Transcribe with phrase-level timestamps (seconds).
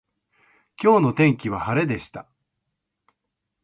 [0.81, 2.27] 今日の天気は晴れでした。